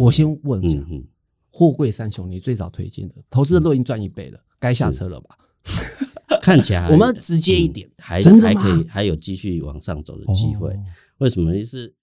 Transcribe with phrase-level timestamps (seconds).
[0.00, 0.82] 我先问一下，
[1.52, 5.36] 货柜三雄，你最早推荐的投资的都已经赚一倍了，该下车了吧？
[6.40, 10.70] 看起来 我们直接一点，嗯、还真的还可以，还有继续往上走的机会。
[10.70, 10.76] 哦、
[11.18, 11.52] 为什么？
[11.52, 11.94] 就是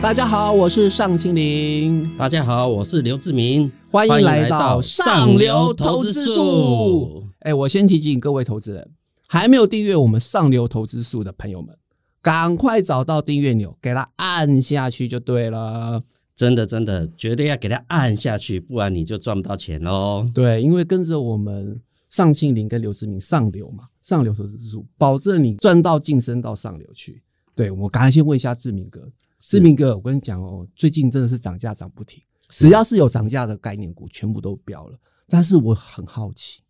[0.00, 2.16] 大家好，我是尚青林。
[2.16, 3.70] 大家好，我是刘志明。
[3.90, 7.24] 欢迎来到上流投资术。
[7.40, 8.90] 哎，我先提醒各位投资人，
[9.28, 11.76] 还没有订阅我们上流投资术的朋友们，
[12.22, 16.02] 赶快找到订阅钮，给它按下去就对了。
[16.34, 20.30] 真的，真的，绝对要给它按下去，不然你就赚不到钱哦。
[20.32, 27.22] 对，因为跟着我们尚庆林跟刘志明上流嘛，上流投资术，保证你赚到晋升到上流去。
[27.54, 29.06] 对，我赶快先问一下志明哥，
[29.38, 34.98] 志明哥，我跟你讲哦，最近真的是涨价涨不停，只要是有涨价的概念股，全部都飙了。
[35.28, 36.62] 但是我很好奇，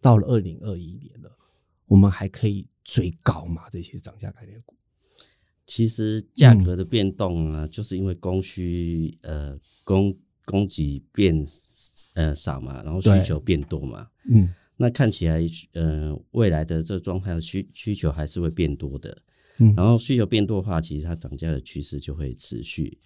[0.00, 1.30] 到了二零二一年了，
[1.86, 3.64] 我们还可以追高吗？
[3.70, 4.74] 这些涨价概念股？
[5.68, 9.54] 其实价格的变动啊，就是因为供需呃
[9.84, 11.44] 供供给变
[12.14, 14.08] 呃少嘛，然后需求变多嘛。
[14.30, 15.44] 嗯，那看起来
[15.74, 19.16] 呃未来的这状态需需求还是会变多的。
[19.58, 22.98] 嗯，然后需求变多的话，其实它涨价的趋势就会持续。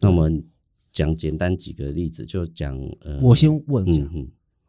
[0.00, 0.42] 那我们
[0.90, 4.10] 讲简单几个例子，就讲呃，我先问一下，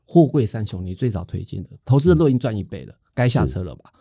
[0.04, 3.94] 货柜三雄，你最早推荐的投资的都已经赚一倍了，该下车了吧？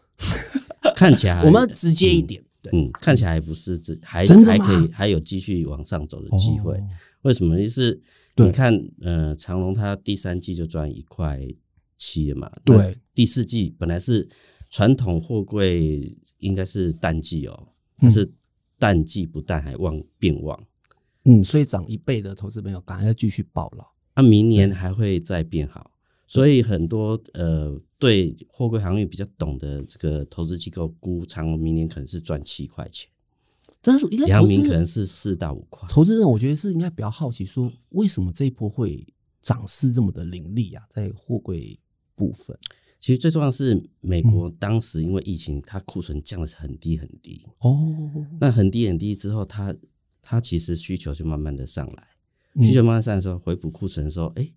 [0.96, 2.42] 看起来 我们直接一点。
[2.72, 6.74] 嗯，看起来还不是只还还可以，还有继续往上走的机会。
[6.74, 6.88] 哦、
[7.22, 7.56] 为什么？
[7.58, 8.00] 就是
[8.36, 11.40] 你看，呃，长隆它第三季就赚一块
[11.96, 12.50] 七了嘛。
[12.64, 14.28] 对，第四季本来是
[14.70, 18.30] 传统货柜应该是淡季哦，但是
[18.78, 20.66] 淡季不但还旺变旺。
[21.24, 23.84] 嗯，所以涨一倍的投资朋友，赶快要继续抱了。
[24.14, 25.90] 那明年还会再变好。
[26.26, 33.08] 所以很多呃，对货柜航运比较懂的这个投资机构估长荣明年可能是赚七块钱，
[33.80, 35.88] 但是阳明可能是四到五块。
[35.88, 39.06] 投资人我觉得是应该比较好奇，说为什么这一波会
[39.40, 40.84] 涨势这么的凌厉啊？
[40.90, 41.78] 在货柜
[42.16, 42.58] 部分，
[42.98, 48.10] 其实最重要是美国当时因为疫情，它库存降得很低很低哦。
[48.40, 49.72] 那很低很低之后，它
[50.20, 52.08] 它其实需求就慢慢的上来，
[52.66, 54.52] 需求慢慢上来的时候，回补库存的时候，哎，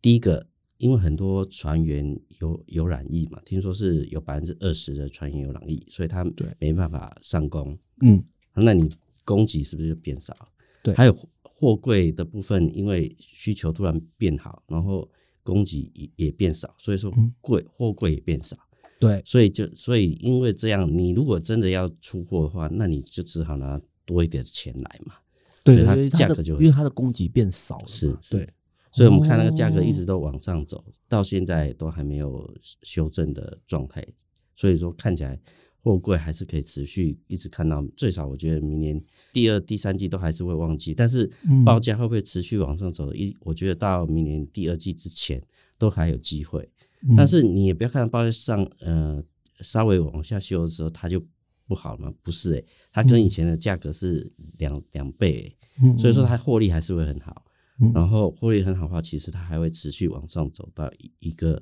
[0.00, 0.46] 第一个。
[0.78, 6.24] 因为很多船员有有染疫嘛，听说是有百分之二十的船员有染疫，所以他
[6.58, 7.78] 没办法上工。
[8.00, 8.22] 嗯，
[8.54, 8.90] 那你
[9.24, 10.34] 供给是不是就变少？
[10.82, 15.08] 对，还有货柜的部分，因为需求突然变好，然后
[15.42, 18.56] 供给也也变少，所以说柜货柜也变少。
[18.98, 25.14] 对，所以就所以因为这样，你如果真的要出货的话，那你就只好拿多一点钱来嘛。
[25.62, 27.86] 对，它价格就因为它的供给变少了。
[27.86, 28.48] 是，对。
[28.94, 32.48] 所以，我们看那个价格一直都往上走，到现在都还没有
[32.82, 34.06] 修正的状态。
[34.54, 35.36] 所以说，看起来
[35.80, 39.02] 货柜还是可以持续一直看到，最少我觉得明年
[39.32, 40.94] 第二、第三季都还是会旺季。
[40.94, 41.28] 但是
[41.66, 43.12] 报价会不会持续往上走？
[43.12, 45.42] 一，我觉得到明年第二季之前
[45.76, 46.70] 都还有机会。
[47.16, 49.20] 但是你也不要看到报价上，呃，
[49.60, 51.20] 稍微往下修的时候，它就
[51.66, 52.14] 不好吗？
[52.22, 55.52] 不是诶、欸，它跟以前的价格是两两倍、
[55.82, 57.43] 欸，所以说它获利还是会很好。
[57.92, 61.60] 然后获利很好的话，其实它还会持续往上走到一个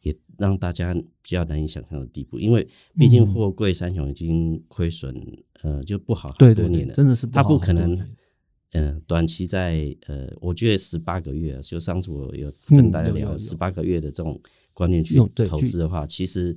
[0.00, 2.66] 也让大家比较难以想象的地步，因为
[2.98, 5.14] 毕竟货柜三雄已经亏损，
[5.62, 7.28] 呃，就不好很多年了，真的是。
[7.28, 7.94] 它不可能，
[8.72, 14.40] 嗯、呃，短期在呃，我觉得十八个月，就上次我有跟大家聊十八个月的这种
[14.74, 15.16] 观念去
[15.48, 16.56] 投资的话，其实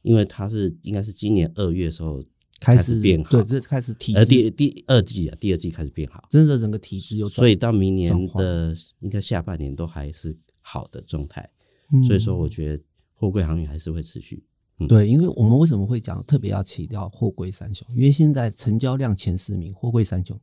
[0.00, 2.24] 因为它是应该是今年二月的时候。
[2.60, 11.50] 开始变好，对，这开始体质，呃，第第二季啊，第二季开始变好，真的整个体质有，所以到明年的应该下半年都还是好的状态，
[11.90, 12.82] 嗯、所以说我觉得
[13.14, 14.44] 货柜航运还是会持续。
[14.78, 17.86] 嗯、对，因为我们为什么会讲特别要起到货柜三雄？
[17.94, 20.38] 因为现在成交量前十名货柜三雄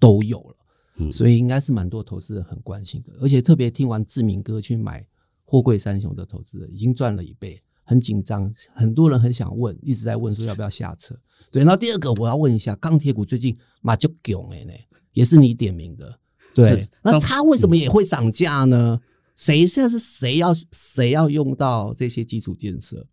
[0.00, 0.56] 都有了，
[0.96, 5.06] 嗯、所以应该是蛮多投资人很关心的，而且特别听完志明哥去买
[5.44, 7.56] 货柜三雄的投资人已经赚了一倍。
[7.84, 11.18] 很紧张，很多人很想问，一直在问说要不要下车。
[11.52, 14.72] 对，然后第二个我要问一下，钢铁股最近马就囧哎呢，
[15.12, 16.18] 也是你点名的。
[16.54, 18.98] 对，那它为什么也会涨价呢？
[19.36, 23.06] 谁现在是谁要谁要用到这些基础建设？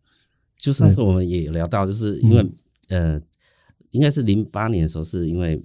[0.57, 2.41] 就上次我们也有聊到，就是因为、
[2.87, 3.21] 嗯、呃，
[3.91, 5.61] 应该是零八年的时候，是因为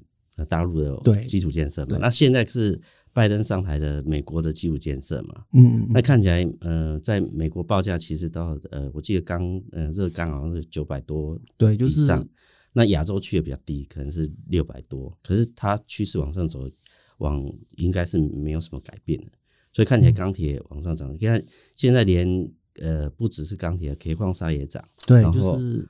[0.49, 2.81] 大陆的基础建设嘛，那现在是。
[3.15, 12.05] 拜登上台的美国的基础建设嘛，嗯，嗯那看起来，呃，在美国报价其实到，呃，我记得钢，呃，热钢好像是九百多，对，就是。
[12.77, 16.69] 那亚洲区也比较低，可能是六百多，可是它趋势往上走，
[17.19, 17.43] 往
[17.77, 19.31] 应该是没有什么改变的，
[19.73, 21.15] 所以看起来钢铁往上涨。
[21.15, 21.43] 你看
[21.77, 22.51] 现在连，
[22.81, 25.89] 呃，不只是钢铁，铁矿砂也涨，对，就是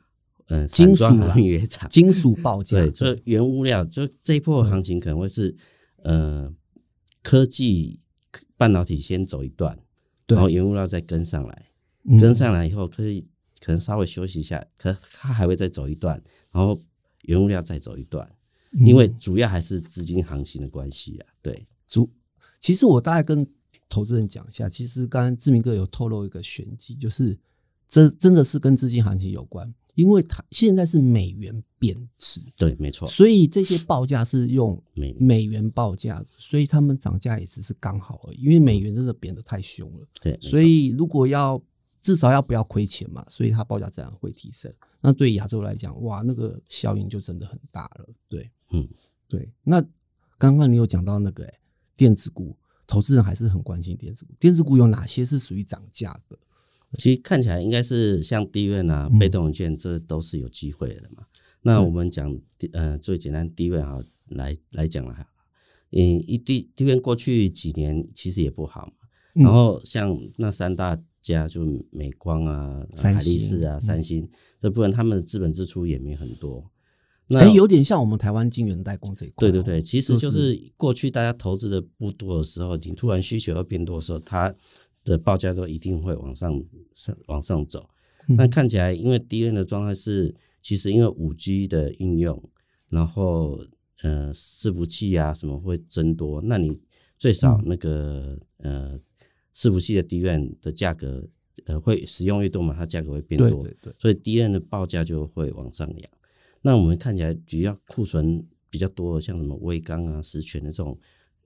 [0.49, 1.05] 嗯，金属
[1.41, 5.57] 也涨，金属报价，对，就原物料，就这一波行情可能会是，
[6.03, 6.55] 呃，
[7.23, 7.99] 科技
[8.59, 9.79] 半导体先走一段，
[10.27, 11.71] 然后原物料再跟上来，
[12.21, 13.27] 跟上来以后可以
[13.65, 16.23] 可能稍微休息一下，可他还会再走一段，
[16.53, 16.79] 然后
[17.23, 18.31] 原物料再走一段，
[18.73, 22.11] 因为主要还是资金行情的关系啊，对，主
[22.61, 23.47] 其实我大概跟
[23.89, 27.39] 投资人讲一下，其实刚刚志明哥有透露一个玄机，就是
[27.89, 29.73] 这真的是跟资金行情有关。
[29.95, 34.83] 因为它现在是美元贬值，对，没错，所以这些报价是用
[35.21, 35.71] 美元。
[35.71, 38.43] 报价，所以他们涨价也只是刚好而已。
[38.43, 41.63] 因为美元真的贬得太凶了，对，所以如果要
[42.05, 44.71] 至少要不要亏钱嘛，所以它报价自然会提升。
[45.01, 48.07] 那对亚洲来讲，哇，那个效应就真的很大了。
[48.29, 48.87] 对，嗯，
[49.27, 49.51] 对。
[49.63, 49.83] 那
[50.37, 51.59] 刚刚你有讲到那个、欸、
[51.97, 52.55] 电子股，
[52.87, 54.35] 投资人还是很关心电子股。
[54.39, 56.39] 电子股有哪些是属于涨价的？
[56.99, 61.23] 其实看起来应该是像低院啊、被动元件，这都是有机会的嘛。
[61.23, 61.27] 嗯、
[61.63, 62.39] 那我们讲，
[62.73, 65.27] 呃，最简单低院啊，来来讲了哈。
[65.93, 68.93] 嗯，一低低院过去几年其实也不好嘛。
[69.33, 74.29] 然后像那三大家，就美光啊、海力士啊、三星、嗯、
[74.61, 76.71] 这部分，他们的资本支出也没很多。
[77.27, 79.51] 那、欸、有点像我们台湾晶圆代工这一块。
[79.51, 84.55] 对对对，其实就是过去大家投资的不多的时候，你突然需求要变多的时候，它。
[85.07, 87.87] 的报价都一定会往上上往上走，
[88.27, 92.43] 那看起来因为低温的状态是，其实因为五 G 的应用，
[92.89, 93.63] 然后
[94.01, 96.81] 呃伺服器啊什么会增多，那你
[97.19, 98.99] 最少那个呃
[99.55, 101.27] 伺服器的低温的价格
[101.67, 106.11] 呃会使用越多嘛，它价格会变多，对对对，所以低温的报价就会往上扬。
[106.63, 110.99] 那我们看起来主要库存比较多的，像什么威刚啊、十銓的这种，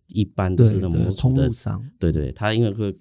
[0.08, 1.50] 一般都是那种模组的，
[1.98, 2.94] 对对，它因为会。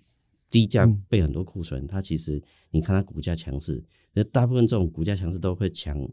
[0.50, 3.84] 低价备很多库存，嗯，它其实你看它股价强势，
[4.14, 6.10] 那大部分这种股价强势都会强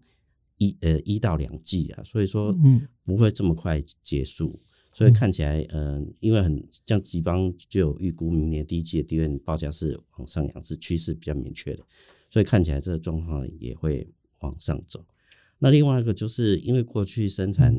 [0.59, 4.59] 一呃一到两季啊，所以说嗯不会这么快结束，
[4.95, 11.85] 所以看起来嗯、呃，因为很像吉邦就有预估明年第一季的低院报价是往上扬，是趋势比较明确的，
[12.31, 14.09] 所以看起来这个状况也会
[14.39, 15.05] 往上走。
[15.59, 17.75] 那另外一个就是因为过去生产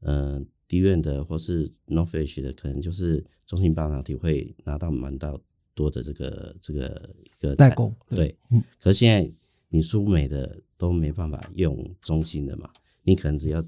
[0.00, 5.38] 嗯、呃、低院的或是 NOR Flash 的，可能就是中芯半导体会拿到蛮到。
[5.72, 9.32] 多的这个这个一个代工对，对，嗯，可是现在
[9.68, 12.68] 你输美的都没办法用中芯的嘛，
[13.02, 13.64] 你可能只要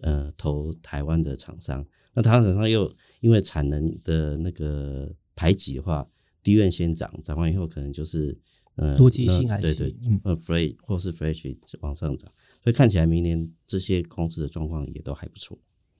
[0.00, 1.84] 呃投台湾的厂商，
[2.14, 6.08] 那台湾厂商又因为产能的那个排挤的话，
[6.42, 8.36] 低院先涨，涨完以后可能就是
[8.76, 12.30] 呃多极性还对对，呃 fresh 或是 fresh 往上涨，
[12.64, 15.58] 所以看起来明年这些公司的状况也都还不错，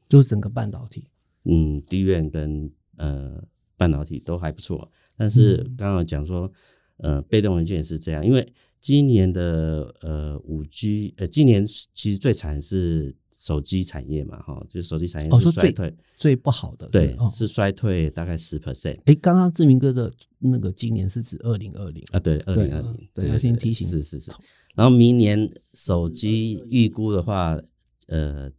[0.08, 1.04] 就是整个半导体，
[1.44, 3.42] 嗯，低院跟呃
[3.76, 4.90] 半导体都还不错。
[5.16, 6.50] 但是刚刚讲说，
[6.96, 18.96] 呃，被动元件也是这样，因为今年的呃五 G，呃，今年其实最惨是手机产业嘛，哈，就是手机产业是衰退，哦、最不好的，对，哦、是衰退大概十 percent。
[19.06, 24.30] 哎，刚刚志明哥的那个今年是指二零二零啊，对，二零二零，对，先提醒，是是是。
[24.76, 27.58] 然后明年手机预估的话，
[28.06, 28.52] 呃。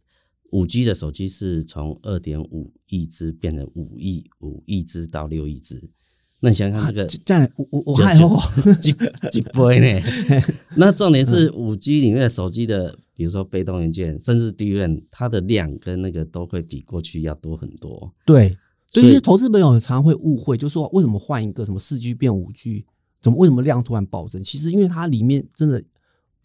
[0.52, 5.82] 五 G 的手机是从二点五亿只变成五亿五亿只到六亿只，
[6.40, 8.38] 那你想想这个，这样我我我还有
[8.82, 8.92] 几
[9.30, 10.06] 几倍呢？
[10.76, 18.12] 那重点是五 G 里面的手机的，比如说被动元件，甚至 DRAM，它的量跟那个都会比过去要多很多。
[18.24, 18.56] 对，
[18.90, 22.84] 所以投资朋友常常会误会，就是说为什么换一个什么四 G 变五 G，
[23.20, 24.42] 怎么为什么量突然暴增？
[24.42, 25.82] 其实因为它里面真的。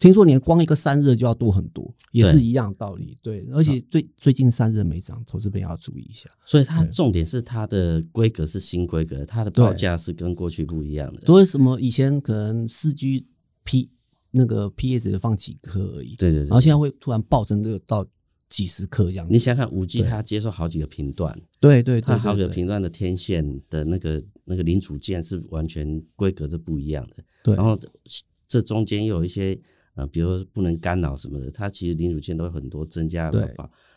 [0.00, 3.18] 听说连光一个散热就要多很多，也是一样道理。
[3.20, 6.30] 对，对而且最、嗯、最近散热没涨，投资朋友要注意一下。
[6.46, 11.26] 所以它重点是它的规格是新规格，它的报价是跟过去不一样的。
[11.26, 13.26] 所以什么以前可能四 G
[13.64, 13.90] P
[14.38, 18.10] 那个 PS 的放几颗而已，对对对，然后现在会突然暴增到到
[18.48, 19.32] 几十颗这样子。
[19.32, 27.16] 你想想五 G 它接受好几个频段，对对，它好几个频段的天线的那个那个零组件是完全规格是不一样的。
[27.42, 27.78] 对，然后
[28.46, 29.60] 这中间又有一些。
[29.98, 33.32] 呃，比如说不能干扰什么的，它其实零组件都有很多增加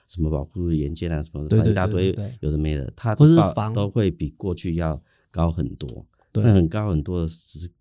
[0.08, 2.08] 什么保护元件啊什么的，一大堆
[2.40, 3.28] 有的没的，它都
[3.72, 5.88] 都会比过去要高很多。
[6.34, 7.30] 那很高很多的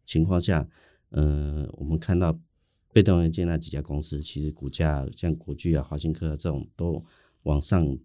[0.04, 0.68] 情况下，
[1.12, 2.38] 嗯、呃，我们看到
[2.92, 7.04] 被动元件那几家公司，其实股价像国巨啊、华新科啊这种都
[7.44, 7.98] 往上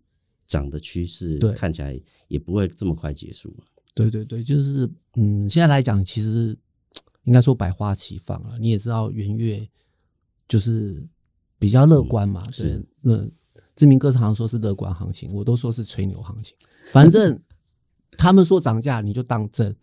[0.47, 3.55] 涨的趋势，看起来也不会这么快结束。
[3.93, 6.57] 对对对，就是嗯，现在来讲，其实
[7.23, 8.57] 应该说百花齐放了。
[8.59, 9.67] 你也知道元月。
[10.47, 11.03] 就是
[11.57, 13.27] 比较乐观嘛，对、嗯，那
[13.75, 16.55] 志明哥常说是乐观行情，我都说是吹牛行情。
[16.91, 17.41] 反正
[18.15, 19.73] 他们说涨价，你就当真；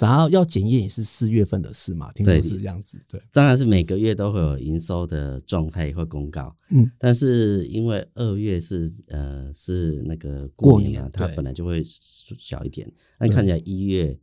[0.00, 2.98] 然后要检验也是四月份的事嘛，听说是这样子。
[3.06, 6.56] 对，当然是每个月都会有营收的状态会公告。
[6.70, 12.90] 嗯，但是因为二月是呃是那个过年嘛，年它本来就会小一点。
[13.18, 14.18] 那看起来一月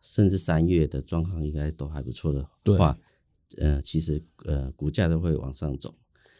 [0.00, 2.44] 甚至三月的状况应该都还不错的
[2.76, 2.98] 话，
[3.58, 5.94] 呃，其实呃股价都会往上走。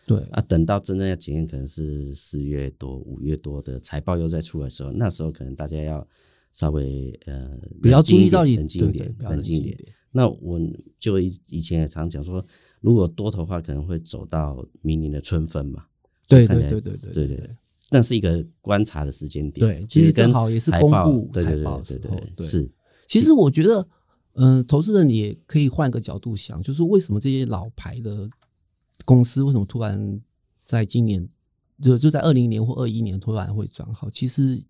[0.04, 6.04] 对啊，等到真正要检验，可能是四月多、五月多的财报又再出来的时候，那时候可能大家要。
[6.52, 9.78] 稍微呃比较注意到，冷静一点，冷静一点。
[10.12, 10.61] 那我
[10.99, 12.45] 就以以前也常讲说，
[12.80, 15.85] 如果多头的话，可能会走到明年的春分嘛。
[16.26, 17.50] 对对对对对对对，
[17.90, 19.64] 那是一个观察的时间点。
[19.64, 22.21] 对，其实正好也是公布财报的时候。
[22.35, 22.69] 对，是。
[23.07, 23.88] 其实我觉得，
[24.33, 28.28] 嗯，投资人也可以换个角度想，就是为什么这些老牌的
[29.04, 30.21] 公司，为什么突然
[30.64, 31.28] 在今年
[31.80, 34.11] 就就在二零年或二一年突然会转好？
[34.11, 34.61] 其实。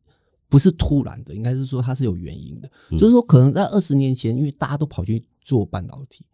[0.51, 2.69] 不是突然的，应该是说它是有原因的。
[2.91, 6.27] 嗯、就是说，可能在二十年前，因为大家都跑去做半导体，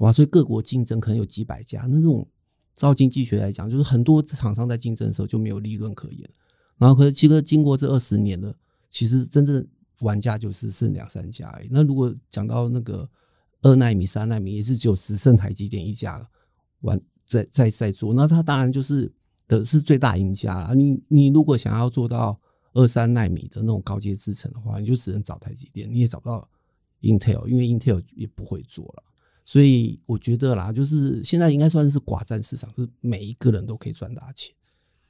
[0.00, 1.86] 哇，所以各国竞争可能有几百家。
[1.88, 2.28] 那这种
[2.74, 6.28] 照经济学来讲，就是很多厂商在竞争的时候就没有利润可言。
[6.76, 8.52] 然后，可是其实经过这二十年了，
[8.90, 9.64] 其实真正
[10.00, 11.68] 玩家就是剩两三家而已。
[11.70, 13.08] 那如果讲到那个
[13.62, 16.28] 二纳米、三纳米，也是只有只剩台积电一家
[16.80, 19.12] 玩在在在做，那它当然就是
[19.46, 20.74] 的是最大赢家了。
[20.74, 22.36] 你你如果想要做到。
[22.74, 26.48] 二三纳米的那种高阶制程的话，你就只能找台积电，你也找不到
[27.02, 29.02] Intel，因为 Intel 也不会做了。
[29.44, 34.54] 所以我觉得啦，就是现在应该算是寡占市场，是每一个人都可以赚大钱。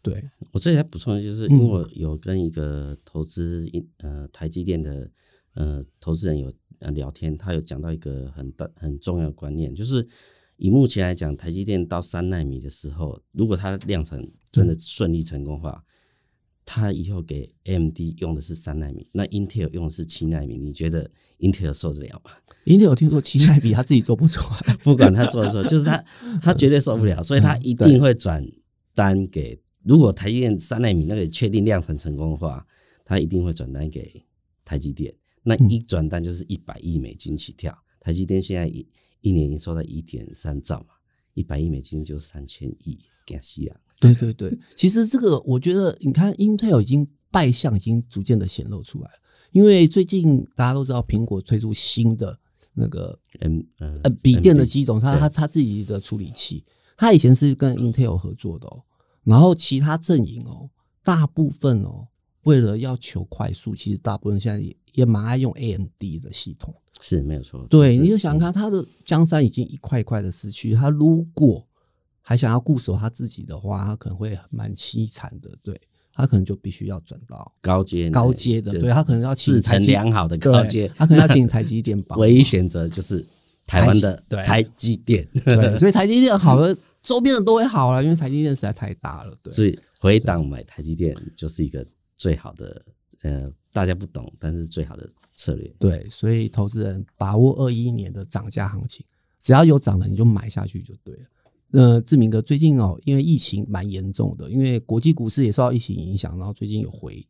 [0.00, 5.09] 对，我这里来补充的就是，因为我有跟一个投资呃台积电的
[5.54, 10.09] 呃投资人有聊天，他有讲到一个很大很重要的观念，就是
[10.57, 15.85] 以目前来讲，台积电到三纳米的时候，如果它量产真的顺利成功的话。
[16.74, 22.30] 他以后给 AMD 用的是三纳米，那 Intel 用的是七纳米，你觉得 Intel 受得了吗
[22.64, 26.02] ？Intel 听说七纳米他自己做不出来， 不管他做不做，就是他
[26.42, 28.42] 他绝对受不了，所以他一定会转
[28.94, 29.60] 单给。
[29.82, 32.66] 如果台积电三纳米那个确定量产成功的话，
[33.04, 34.24] 他一定会转单给
[34.64, 35.14] 台积电。
[35.42, 38.88] 那一转单就是一百亿美金起跳，台积电现在一
[39.20, 40.94] 一年营收在一点三兆嘛，
[41.34, 43.76] 一百亿美金就三千亿，给西啊。
[44.02, 49.18] 对对对，其实这个我觉得，你看 Intel 已经败相已经逐渐的显露出来了。
[49.52, 52.38] 因为最近大家都知道，苹果推出新的
[52.75, 56.64] 那个嗯呃笔电的机种，它它它自己的处理器，
[56.97, 58.82] 它以前是跟 Intel 合作的哦。
[59.25, 60.71] 然后其他阵营哦，
[61.04, 62.09] 大部分哦，
[62.44, 67.66] 为了要求快速，其实大部分现在也也蛮爱用 AMD 的系统，是没有错。
[67.68, 71.64] 对，你就想看它的江山已经一块一块的失去，它如果
[72.32, 75.50] 还想要固守他自己的话，他可能会蛮凄惨的。
[75.62, 75.78] 对，
[76.14, 82.18] 他可能就必须要转到高阶高阶的，对他可能要请制程良好的高阶，他可能要请台积电帮。
[82.18, 83.22] 唯一选择就是
[83.66, 89.36] 台湾的 台积电，对，所以台积电好了，周边的都会好了，因为台积电实在太大了。
[89.42, 91.84] 对，所以回档买台积电就是一个
[92.16, 92.82] 最好的，
[93.20, 95.70] 呃，大家不懂，但是最好的策略。
[95.78, 99.04] 对，所以投资人把握二一年的涨价行情，
[99.38, 101.24] 只要有涨的你就买下去就对了。
[101.72, 107.26] 呃，志明哥最近哦，因为疫情蛮严重的，因为国际股市也受到疫情影响，然后最近有回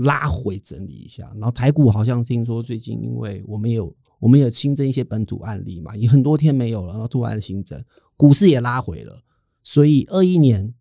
[0.00, 7.84] 拉回整理一下，然后台股好像听说最近因为我们有我们有新增一些本土案例嘛，也很多天没有了，然后突然新增，
[8.16, 9.22] 股市也拉回了，
[9.62, 10.72] 所以二一年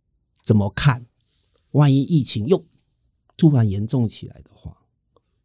[0.44, 1.06] 怎么看？
[1.72, 2.64] 万一疫情又
[3.38, 4.76] 突然严重起来的话，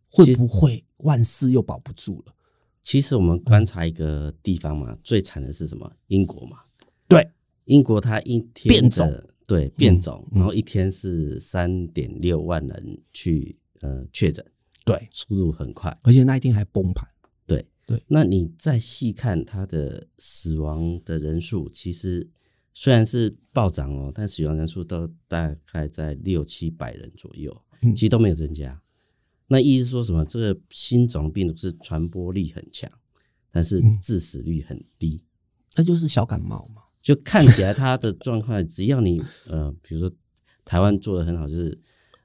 [0.08, 2.34] 会不会万事又保不住了？
[2.82, 5.90] 其实我们观察一个地方嘛，嗯、最惨的是什么？
[6.08, 6.58] 英国嘛，
[7.08, 7.26] 对。
[7.64, 14.44] 英国它一天变种，对变种，然后一天是三点六万人去呃确诊，
[14.84, 17.08] 对，速度很快，而且那一天还崩盘，
[17.46, 17.66] 对。
[17.86, 18.02] 对。
[18.06, 22.26] 那你再细看它的死亡的人数，其实
[22.72, 27.54] 虽然是暴涨哦，但死亡人数都大概在六七百人左右，
[27.94, 28.78] 其实都没有增加。
[29.46, 30.24] 那意思是说什么？
[30.24, 32.90] 这个新种病毒是传播力很强，
[33.50, 35.22] 但是致死率很低，
[35.76, 36.83] 那就是小感冒嘛。
[37.04, 40.10] 就看起来他的状况，只要你 呃，比如说
[40.64, 41.78] 台湾做的很好，就是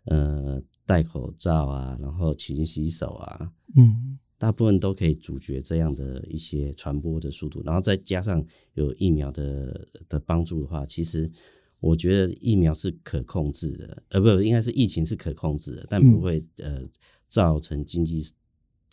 [0.06, 8.42] 呃戴口罩啊，然后勤洗手啊，嗯，大部分都可以阻绝这样的一些传播的速度，然后再加上
[8.76, 11.30] 有疫苗的的帮助的话，其实
[11.82, 16.82] 我觉得疫苗是可控制的，呃，不，应该是疫情是可控制的，但不会呃
[17.28, 18.24] 造成经济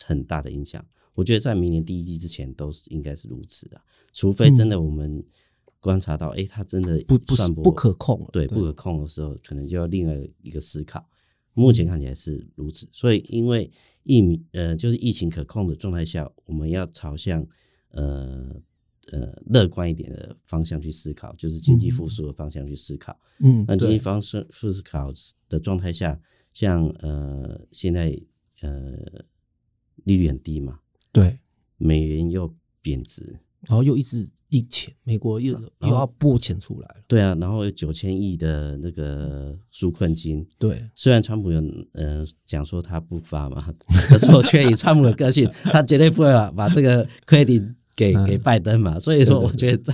[0.03, 0.85] 很大的影响。
[1.15, 5.23] 我觉得在明年第一季之前都是应该是如此的，除非真的我们。
[5.79, 11.07] 观察到，哎、欸，它真的不不不可控，对，不可控的时候，可能就要另外一个思考。
[11.53, 12.87] 目前看起来是如此。
[12.91, 13.71] 所以因为
[14.03, 17.45] 疫民呃就是疫情可控的状态下，我们要朝向
[17.89, 18.59] 呃
[19.11, 23.17] 呃乐观一点的方向去思考，就是经济复苏的方向去思考。
[23.39, 25.11] 嗯，那经济方式复思考
[25.47, 26.19] 的状态下，
[26.53, 28.19] 像呃现在
[28.61, 28.97] 呃
[30.05, 30.79] 利率很低嘛，
[31.11, 31.39] 对，
[31.77, 34.29] 美元又贬值，然后又一直。
[34.49, 36.95] 印钱，美国又又要拨钱出来了。
[37.07, 40.45] 对啊，然后有九千亿的那个纾困金。
[40.57, 41.61] 对，虽然川普有
[41.93, 43.61] 呃讲说他不发嘛，
[44.07, 48.97] 可是我却以川普的个性，他绝对不会把把这个 credit 给给拜登嘛。
[48.97, 49.93] 所以说，我觉得在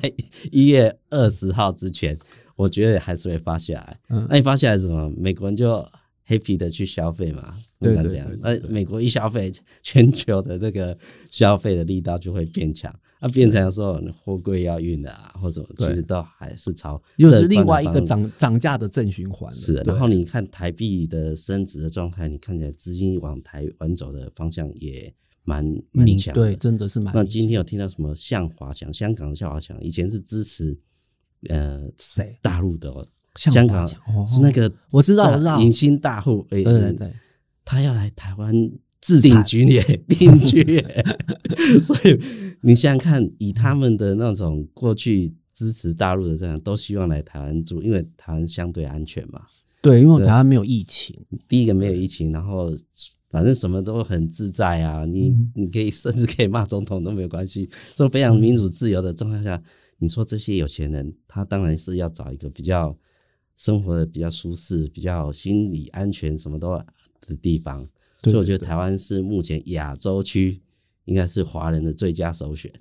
[0.51, 2.17] 一月二十号之前，
[2.55, 4.00] 我觉得还是会发下来。
[4.29, 5.12] 那你发下来是什么？
[5.17, 5.83] 美国人就
[6.27, 8.38] happy 的去消费嘛，不管怎样。
[8.39, 10.95] 那美国一消费，全球的这个
[11.31, 12.93] 消费的力道就会变强。
[13.24, 19.56] 它、啊、变成说货柜要运的啊，或者其实都还是朝又是另外一个涨涨价的正循环。
[19.56, 25.13] 是的，然后你看台币的升值的状态，你看起来资金往台湾走的方向也
[25.46, 25.63] 蛮
[25.94, 26.36] 明强。
[26.36, 27.13] 对，真的是蛮。
[27.15, 28.94] 那今天有听到什么向华强？
[28.94, 30.77] 香港的向华强以前是支持
[31.48, 33.08] 呃谁大陆的、哦？
[33.38, 37.13] 香港是那个我知道，我知道影星大户，哎、欸，对对对，
[37.63, 38.53] 他要来台湾。
[39.03, 40.81] 自定居也 定居，
[41.83, 42.17] 所以
[42.62, 49.41] 你想想看，以他们的那种过去支持大陆的这样，都希望来台湾住，因为台湾相对安全嘛。
[49.81, 51.13] 对，因为台湾没有疫情，
[51.50, 52.72] 第一个没有疫情，然后
[53.29, 55.03] 反正什么都很自在啊。
[55.05, 59.62] 你你可以甚至可以骂总统都没有关系，所以非常民主自由的状态下，
[59.98, 62.98] 你说这些有钱人，他当然是要找一个比较
[63.57, 66.72] 生活的比较舒适、比较心理安全什么都
[67.27, 67.86] 的地方。
[68.24, 70.62] 所以我觉得台湾是目前亚洲区
[71.06, 72.72] 应该是华人的最佳首选。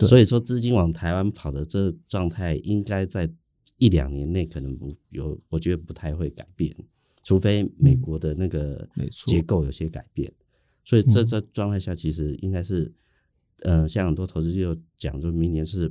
[0.00, 3.30] 所以说资金往台湾跑的这状态，应该在
[3.78, 6.74] 一两年内可能不有，我觉得不太会改变，
[7.22, 8.88] 除非美国的那个
[9.26, 10.32] 结构有些改变。
[10.84, 12.92] 所以这这状态下，其实应该是，
[13.60, 15.90] 呃，像很多投资就讲，就明年是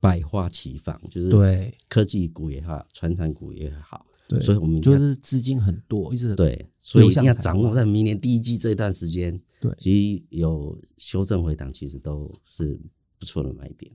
[0.00, 4.04] 百花齐放，就是对科技股也好，传产股也好。
[4.28, 9.40] 对，所以我们就是资金很多，一直对，所以一定要掌握在明年第一季这一段时间。
[9.60, 12.76] 对，其实有修正回档，其实都是
[13.18, 13.90] 不错的买点。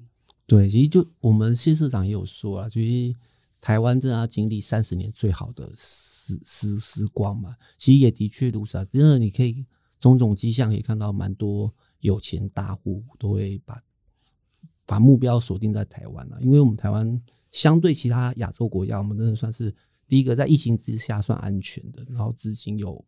[0.48, 3.14] 对，其实就我们谢市长也有说啊，就是
[3.60, 7.58] 台湾正要经历三十年最好的时时时光嘛。
[7.78, 9.66] 其实也的确如此啊，真的你可以
[10.00, 13.78] 种种迹象可以看到，蛮多有钱大户都会把
[14.86, 19.76] 把目标锁定在台湾了，因为我们台湾相对其他亚洲国家，我们真的算是。
[20.12, 23.02] 第一个在疫情之下算安全的，然后资金有，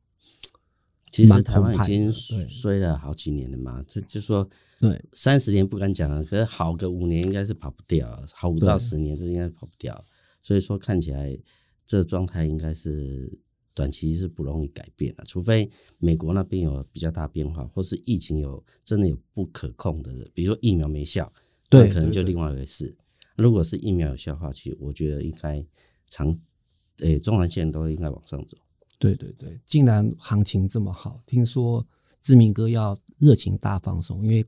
[1.12, 2.10] 其实台湾已经
[2.48, 10.06] 衰了好几年了嘛，这就说对三十年不敢讲了，可是好个五年应该是跑不掉，好五到十年这应该跑不掉，
[10.42, 11.38] 所以说看起来
[11.86, 13.38] 这状态应该是
[13.74, 21.30] 短期是不容易改变的，除非美国那边有比较大变化，或是疫情有真的有不可控的，比如说疫苗没效，
[21.70, 22.96] 对，可能就另外一回事。
[23.36, 25.66] 如果是疫苗有效的话，其实我觉得应该
[26.08, 26.39] 长。
[26.95, 28.58] 对，中南线都应该往上走。
[28.99, 31.86] 对对对，竟然行情这么好，听说
[32.21, 34.45] 志明哥要热情大放送，因为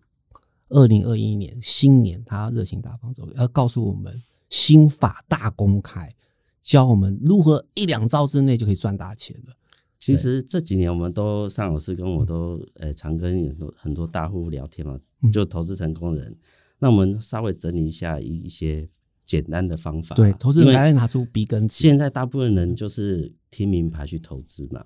[0.70, 6.16] 二零二一年新年他热情大放送，要告诉我们心法大公开，
[6.62, 9.54] 教我们如何一两招之内就可以赚大钱了。
[10.00, 14.98] 其实这几年我们都尚老师跟我都呃常跟很多很多大户聊天嘛，
[15.34, 16.38] 就投资成功人，
[16.80, 18.88] 那我们稍微整理一下一些。
[19.26, 21.82] 简单的方法，对，投资人还会拿出笔跟纸。
[21.82, 24.84] 现在大部分人就是听名牌去投资嘛，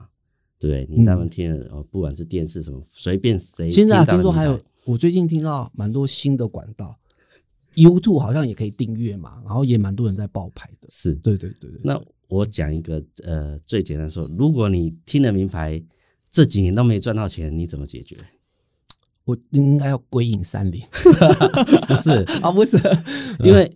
[0.57, 3.69] 对，你大部分听哦，不管是电视什么，随便谁。
[3.69, 6.97] 现在听说还有，我最近听到蛮多新的管道
[7.75, 10.87] ，YouTube 好像也可以订阅嘛，然后也蛮多人在报牌的。
[10.89, 11.81] 是，对对对对。
[11.83, 15.83] 那我讲一个呃，最简单说，如果你听了名牌
[16.31, 18.15] 这几年都没赚到钱，你怎么解决？
[19.25, 20.81] 我应该要归隐山林，
[21.87, 22.09] 不是
[22.41, 22.77] 啊， 不是，
[23.43, 23.75] 因为。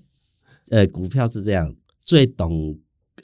[0.74, 2.76] 呃，股票是这样，最懂。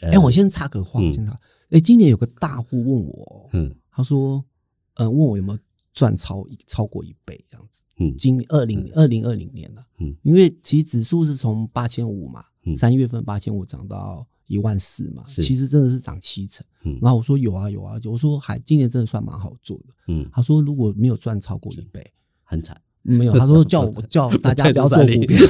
[0.01, 1.31] 哎、呃欸，我先插个话，嗯、先插。
[1.31, 4.45] 哎、欸，今年有个大户问我，嗯，他说，
[4.93, 5.57] 呃，问我有没有
[5.91, 7.81] 赚超超过一倍这样子。
[7.97, 16.63] 嗯，今二零二零二零年了，嗯，因为其实指数是从八千五嘛，三、嗯、月份八千五涨到一万四嘛，其实真的是涨七成。
[16.83, 19.93] 嗯，然后我说有啊有啊，我说还今年真的算蛮好做的。
[20.07, 22.05] 嗯，他说如果没有赚超过一倍，
[22.43, 22.79] 很惨。
[23.01, 25.47] 没有， 他说叫我叫 大家不要做股票，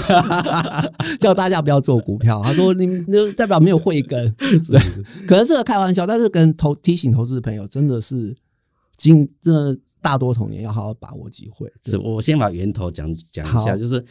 [1.19, 2.41] 叫大家不要做股票。
[2.43, 4.79] 他说你那代表没有慧根，对，
[5.27, 8.35] 可能是个开玩笑，但是跟投提醒投资朋友，真的是
[8.95, 11.71] 今这大多头年要好好把握机会。
[11.83, 14.03] 是我先把源头讲讲一下，就是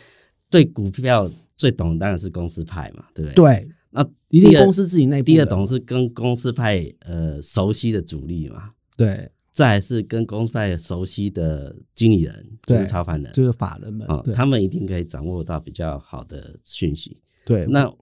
[0.50, 3.34] 对股票最懂当然是公司派嘛，对不对？
[3.34, 5.26] 对，那一定公司自己内部。
[5.26, 9.30] 第二懂是跟公司派呃熟悉的主力嘛，对。
[9.58, 17.20] 再来是跟公司派熟悉的经理人，就是操盘人，就是法人们啊，他们一定可以掌握到比较好的讯息。
[17.44, 17.92] 对，那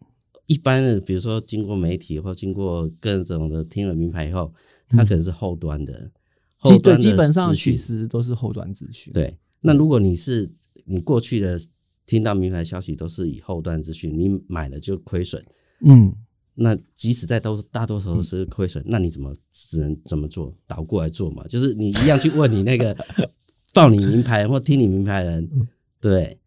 [0.44, 4.52] 一般的，比如说经过媒体或经过各种的听了名牌以后，
[4.86, 6.12] 他可能是后端的，嗯、
[6.58, 9.10] 后端的基本上其实都是后端资讯。
[9.14, 10.52] 对，那如果你是
[10.84, 11.58] 你过去的
[12.04, 15.42] 听到名牌消息都是以后端资讯，你买了就亏损。
[15.80, 16.14] 嗯。
[16.56, 20.52] 那即使在都大多数都是亏损，那你怎么只能怎么做？
[20.66, 22.96] 倒过来做嘛，就是你一样去问你那个
[23.74, 25.48] 报你名牌或听你名牌人，
[26.00, 26.38] 对，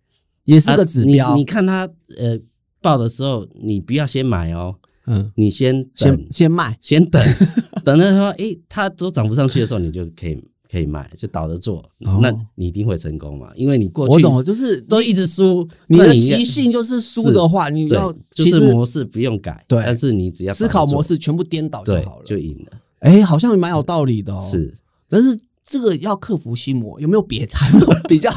[0.46, 1.30] 也是个指标。
[1.30, 2.40] 啊、你你看他呃
[2.82, 7.22] 报的时候，你不要先买哦，嗯，你先先先卖，先等，
[7.86, 10.44] 等到说诶，他都涨不上去的时候，你就可以。
[10.72, 13.50] 可以卖，就倒着做，哦，那你一定会成功嘛？
[13.56, 22.78] 因为你过去我懂，就是都一直输，你的习性就是输的话，你要就是模式不用改，对，但是你只要思考模式全部颠倒就好了，就赢了。
[23.00, 24.48] 哎，欸，好像蛮有道理的哦。
[24.48, 24.72] 是，
[25.10, 27.54] 但是这个要克服心魔，有没有别的
[28.08, 28.32] 比较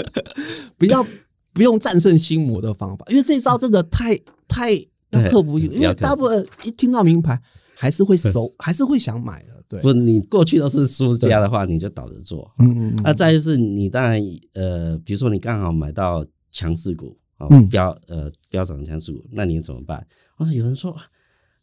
[0.78, 1.04] 比较
[1.52, 3.04] 不用战胜心魔的方法？
[3.10, 4.18] 因为这招真的太
[4.48, 4.72] 太
[5.10, 7.38] 要克服心，因为大部分一听到名牌
[7.74, 9.59] 还是会收， 还是会想买的。
[9.70, 12.50] 对，不，你过去都是输家的话，你就倒着做。
[12.58, 13.02] 嗯嗯，嗯。
[13.04, 14.20] 那再就是，你当然
[14.54, 20.04] 呃，比如说你刚好买到强势股啊，标呃标涨强势股，那你怎么办？
[20.34, 20.96] 啊，有人说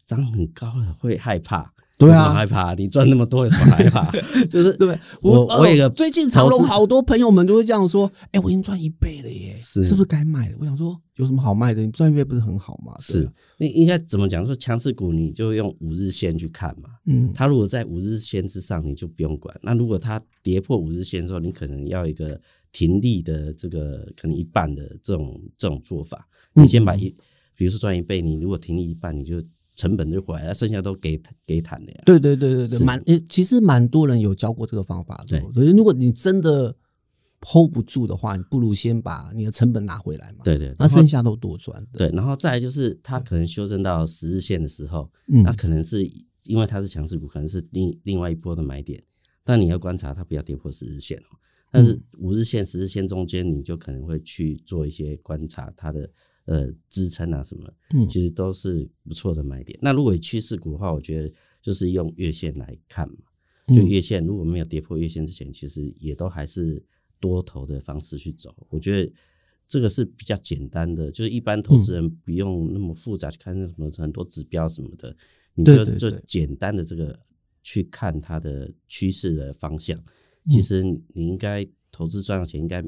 [0.06, 1.74] 涨很高了会害怕。
[1.97, 4.12] 对啊，害怕你赚那么多有什么害怕？
[4.47, 4.88] 就是对
[5.19, 10.57] 我我，我有个最近长隆好多朋友们都会这样说，哎、欸，我已经赚一倍了耶，是是不是该卖了？
[10.60, 11.81] 我想说有什么好卖的？
[11.81, 12.93] 你赚一倍不是很好吗？
[12.99, 14.45] 是，你应该怎么讲？
[14.45, 19.60] 说强势股你就用五日线去看嘛，嗯，它如果在五日线之上，你就不用管。
[19.63, 22.39] 那如果它跌破五日线的时候，你可能要一个
[22.71, 27.10] 停利的这个可能一半的这种这种做法，你先把一，
[27.55, 29.41] 比如说赚一倍，你如果停利一半，你就。
[29.77, 32.01] 成本就回来了，剩下都给给谈的呀。
[32.03, 35.39] 对对对对对，蛮诶，其实蛮多人有教过这个方法的。
[35.53, 36.75] 所以如果你真的
[37.41, 40.39] hold 不住的话，你不如先把你的成本拿回来嘛。
[40.43, 41.85] 对对，那剩下都多赚。
[41.93, 46.03] 对，然后再来就是它可能修正到十日线的时候，那可能是
[46.45, 49.01] 因为它是强势股，可能是另另外一波的买点。
[49.43, 51.37] 但你要观察它不要跌破十日线哦。
[51.71, 56.09] 但是五日线、十日线中间，你就可能会去做一些观察它的。
[56.47, 59.77] 呃，支撑啊什么，嗯，其实都是不错的买点。
[59.81, 61.29] 那如果以趋势股的话，我觉得
[61.62, 63.17] 就是用月线来看嘛，
[63.67, 66.81] 就月线如果没有跌破月线之前，其实也都还是
[67.19, 68.55] 多头的方式去走。
[68.69, 69.12] 我觉得
[69.67, 75.13] 这个是比较简单的，就是一般投资人不用那么复杂去看那什么很多指标什么的，
[75.53, 77.19] 你就就简单的这个
[77.62, 80.01] 去看它的趋势的方向。
[80.49, 82.81] 其实你应该投资赚到钱，应该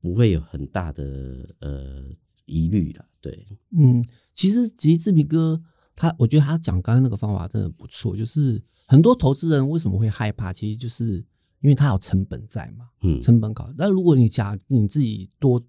[0.00, 2.04] 不会有很大的呃。
[2.46, 5.60] 疑虑的，对，嗯，其实其实志明哥
[5.94, 11.16] 他，我觉得他讲刚刚那个方法真的不错，就是很多投资人为什么会害怕，其实就是
[11.60, 13.70] 因为他有成本在嘛，嗯，成本高。
[13.76, 15.62] 那如果你假你自己多，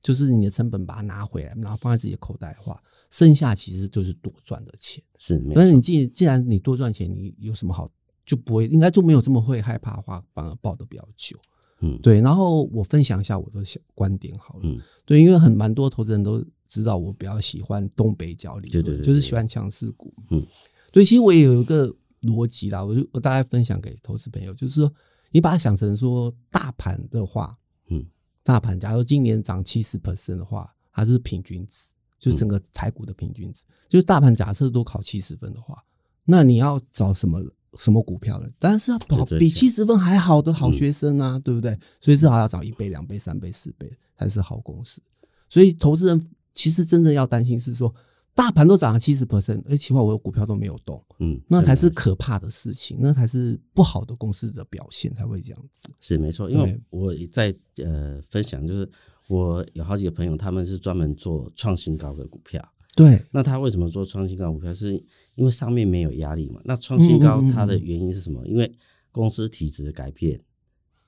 [0.00, 5.42] 就是你的成本把它拿回来，然后放在自己的口袋的话，剩下其实就是多赚的钱，是。
[5.54, 7.90] 但是你既既然你多赚钱，你有什么好
[8.26, 11.38] 就不会，应该就没有这么会害怕的话，反而抱得比较久。
[11.80, 14.60] 嗯，对，然后我分享一下我的小观点好了。
[14.64, 20.12] 嗯，对，因为很蛮多投资人都知道我比较喜欢东北角理论，对对对，就是喜欢强势股。
[20.30, 20.44] 嗯，
[20.90, 24.92] 对其实我也有一个逻辑啦，我就我大概分享给投资朋友，就是说
[25.30, 27.56] 你把它想成说大盘的话，
[27.90, 28.04] 嗯，
[28.42, 31.86] 大盘假如今年涨七十 percent 的话，它是平均值，
[32.18, 35.80] 就是整个台股的平均值，就是大盘假设都考七十分的话，
[36.24, 37.40] 那你要找什么？
[37.78, 38.52] 什么股票的？
[38.58, 41.78] 当然是要保比七十分还好的好学生啊，嗯、对不对？
[42.00, 45.00] 所以至少要找一倍、两倍、三倍、四倍才是好公司。
[45.48, 47.94] 所以投资人其实真正要担心是说，
[48.34, 55.88] 大盘都涨了七十 percent，而奇怪我的股票都没有动，嗯，那才是可怕的事情，那才是不好的公司的表现才会这样子。
[56.00, 58.90] 是没错，因为我在呃分享，就是
[59.28, 62.62] 我有好几个朋友，他们是专门做创新高的股票。
[62.94, 64.74] 对，那他为什么做创新高股票？
[64.74, 65.00] 是
[65.38, 66.60] 因为上面没有压力嘛？
[66.64, 68.44] 那创新高它的原因是什么？
[68.44, 68.76] 因为
[69.12, 70.40] 公司体质的改变，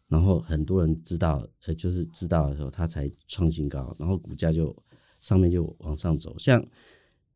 [0.06, 4.74] 然后很多人知道，呃，就是知道的时候，它才创新高，然后股价就
[5.20, 6.38] 上面就往上走。
[6.38, 6.64] 像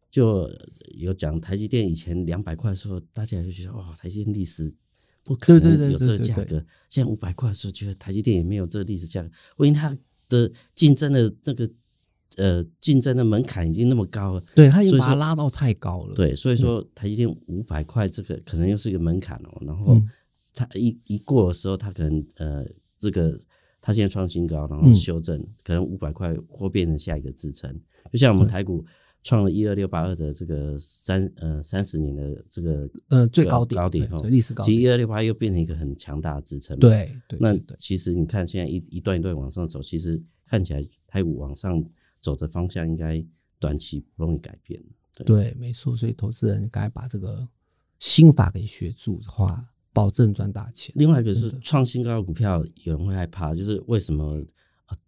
[0.09, 0.49] 就
[0.97, 4.73] 有讲台积电以前两百块的时候，大家就觉得哇，台积电历史
[5.25, 6.65] 不可能有这个价格。
[6.89, 9.29] 现在五百块的时候，觉得台积电也没有这个历史价格，
[9.59, 11.69] 因为它的竞争的那个。
[12.37, 16.15] 呃，竞争的门槛已经那么高了，对，他已经把它拉到太高了。
[16.15, 19.63] 对，所以说台积电五百块这个可能又是一个门槛哦。
[19.65, 20.01] 然后
[20.53, 22.65] 它一一过的时候，它可能呃，
[22.99, 23.39] 这个
[23.81, 27.73] 它现在创新高，然后修正，可能五百块或变成下一个支撑。
[28.13, 28.85] 就像我们台股
[29.23, 34.75] 创了一二六八二的这个三呃三十年的这个呃最高点高点哈，历史高点。
[34.75, 36.79] 其实一二六八又变成一个很强大的支撑。
[36.79, 37.39] 对对。
[37.41, 41.83] 那其实你看现在一一段一段往上走，其实看起来台股往上
[42.25, 43.23] 走的方向应该
[43.59, 44.83] 短期不容易改变。
[45.17, 45.95] 对，对没错。
[45.95, 47.47] 所以投资人该把这个
[48.01, 50.91] 心法给学住的话，保证赚大钱。
[50.97, 54.43] 另外一个是创新高的股票，有人会害怕，就是为什么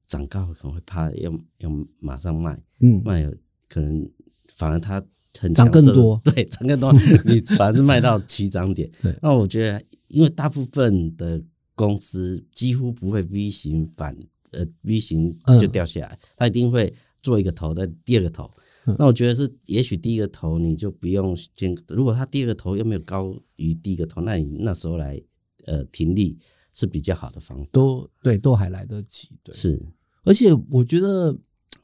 [0.07, 3.35] 涨高可能会怕要要马上卖，嗯，卖了
[3.69, 4.09] 可能
[4.55, 5.03] 反而它
[5.41, 6.93] 很涨更多， 对，涨更多，
[7.25, 8.89] 你反而是卖到起涨点。
[9.03, 11.43] 对，那我觉得，因为大部分的
[11.75, 14.17] 公司几乎不会 V 型反
[14.53, 16.95] 呃 V 型就掉下来，嗯、它一定会
[17.27, 18.49] 做一个头，再第二个头。
[18.97, 25.21] 那我觉得是，也许第一个头你就不用先，如果他第二个头又没有高于第一个头，那你那时候来
[25.65, 26.39] 呃停利
[26.73, 27.69] 是比较好的方法。
[27.73, 29.31] 都对，都还来得及。
[29.43, 29.85] 对，是。
[30.23, 31.37] 而且我觉得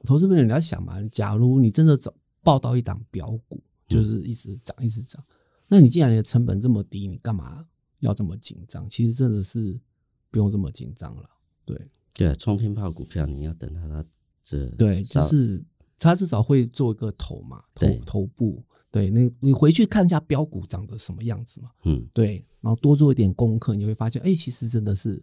[0.05, 5.20] 投资朋友你要想嘛，假如你真的找报到一档标股，就是一直涨一直涨，
[5.66, 7.66] 那你既然你的成本这么低，你干嘛
[7.98, 8.88] 要这么紧张？
[8.88, 9.76] 其实真的是
[10.31, 11.28] 不用这么紧张了。
[11.64, 11.76] 对
[12.14, 14.05] 对，冲天炮股票你要等它它
[14.42, 15.64] 这对就是。
[16.05, 25.22] 他至少会做一个头嘛，头头部，对，那你回去看一下标股长得什么样子嘛，嗯，对，然后多做一点功课，你会发现，哎、欸，其实真的是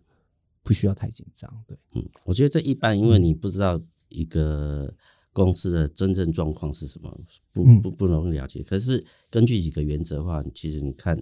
[0.63, 3.77] 不需要太紧张，对，嗯，我觉得这一般，因为你不知道
[4.07, 4.95] 一个
[5.33, 7.13] 公司的真正状况是什么，
[7.51, 8.63] 不不不容易了解。
[8.63, 11.21] 可是根据几个原则的话，其实你看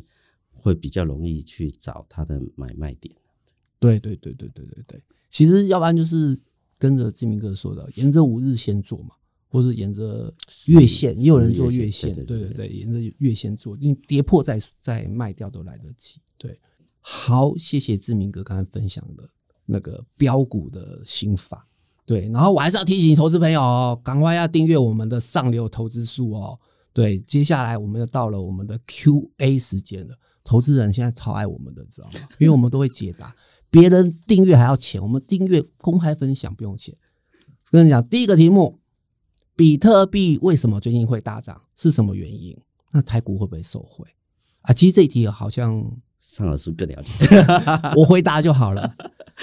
[0.53, 3.15] 会比较容易去找它的买卖点。
[3.79, 6.39] 对对对对对对对，其实要不然就是
[6.77, 9.11] 跟着志明哥说的，沿着五日线做嘛。
[9.49, 10.31] 或是沿着
[10.67, 16.19] 月线，也有人做月线，对对对，沿着月线做，你跌破再再卖掉都来得及。
[16.37, 16.59] 对，
[16.99, 19.23] 好，谢谢志明哥刚才分享的
[19.65, 21.65] 那个标股的心法。
[22.05, 26.59] 对，然后我还是要提醒投资朋友哦，赶快要订阅我们的上流投资术哦。
[26.91, 32.27] 对，接下来我们又到了我们的 Q&A 时间了，投资人现在超爱我们的，知道吗？
[32.37, 33.33] 因为我们都会解答，
[33.69, 36.95] 别人订阅还要钱，我们订阅公开分享不用钱。
[37.69, 38.79] 跟你讲，第一个题目。
[39.55, 41.59] 比特币为什么最近会大涨？
[41.75, 42.55] 是什么原因？
[42.91, 44.05] 那台股会不会受惠
[44.61, 44.71] 啊？
[44.71, 45.83] 其实这一题好像
[46.19, 47.11] 尚老师更了解，
[47.97, 48.95] 我回答就好了。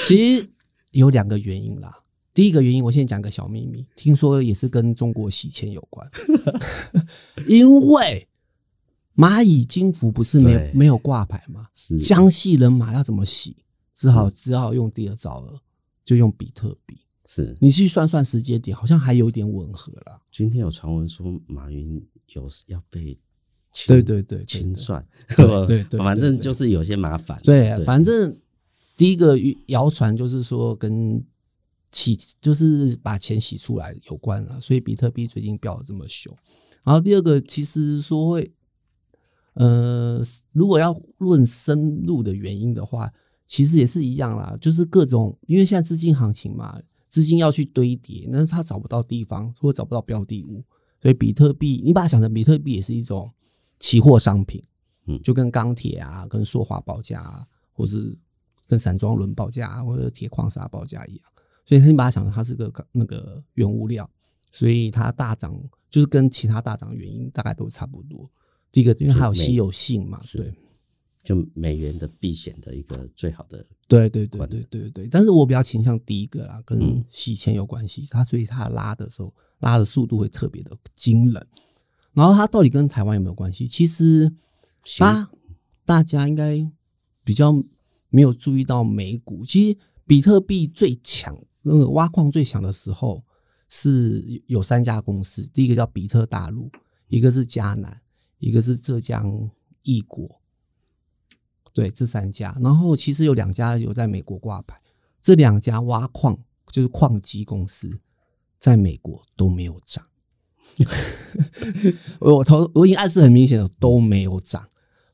[0.06, 0.48] 其实
[0.92, 1.92] 有两个原因啦。
[2.32, 6.08] 第一个原因，我先讲个小秘密，听说也是跟中国洗钱有关。
[7.48, 8.28] 因为
[9.16, 11.66] 蚂蚁金服不是没有没有挂牌吗？
[11.74, 13.56] 是江西人马要怎么洗？
[13.94, 15.60] 只好只好用第二招了，
[16.02, 16.98] 就用比特币。
[17.26, 20.20] 是你去算算时间点，好像还有点吻合了。
[20.30, 23.18] 今天有传闻说马云有要被
[23.86, 25.02] 对对对清算，
[25.34, 27.40] 对对 对，反正就是有些麻烦。
[27.42, 28.36] 对，反正
[28.94, 31.24] 第一个谣传就是说跟
[31.90, 36.36] 洗就是把钱洗出来有关了，所以比特币最近飙的这么凶。
[36.82, 38.52] 然后第二个其实说会，
[39.54, 43.10] 呃，如果要论深入的原因的话，
[43.46, 46.80] 其实也是一样啦，就是各种因为现在资金行情嘛。
[47.06, 50.64] 资金要去堆叠，但是他找不到地方，或者找不到标的物，
[51.00, 53.32] 所以比特币，你把它想成比特币也是一种
[53.78, 54.60] 期货商品，
[55.06, 58.18] 嗯，就跟钢铁啊、跟塑化报价啊，或是
[58.66, 61.24] 跟散装轮报价啊，或者铁矿砂报价一样，
[61.64, 64.10] 所以你把它想成它是个那个原物料，
[64.50, 65.56] 所以它大涨
[65.88, 68.28] 就是跟其他大涨的原因大概都差不多。
[68.72, 70.52] 第一个，因为它有稀有性嘛，对。
[71.24, 81.46] 就美元的避险的一个最好的，对对对对对对，但是我比较倾向第一个啦，跟洗钱有关系，它所以它拉的时候拉的速度会特别的惊人。
[82.12, 83.66] 然后它到底跟台湾有没有关系？
[83.66, 84.30] 其实
[84.98, 85.30] 大
[85.86, 86.64] 大家应该
[87.24, 87.52] 比较
[88.10, 93.24] 没有注意到美股，其实比特币最强那个挖矿最强的时候
[93.70, 96.70] 是有三家公司，第一个叫比特大陆，
[97.08, 97.98] 一个是迦南，
[98.38, 99.50] 一个是浙江
[99.82, 100.28] 义国。
[101.74, 104.80] 对，这三家，然后其实有两家有在美国挂牌，
[105.20, 106.38] 这两家挖矿
[106.70, 107.98] 就是矿机公司，
[108.58, 110.06] 在美国都没有涨。
[112.20, 114.66] 我头我已经暗示很明显了，都没有涨，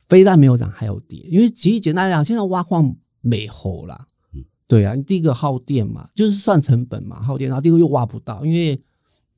[0.06, 1.18] 非但没有涨，还有跌。
[1.28, 4.06] 因为其实简单来讲，现在挖矿没猴啦。
[4.66, 8.80] 对啊，第一个耗电嘛，就是算成本嘛，耗电，然后第二个又挖不到，因为